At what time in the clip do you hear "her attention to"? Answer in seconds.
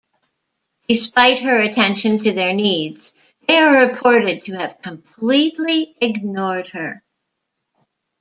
1.43-2.31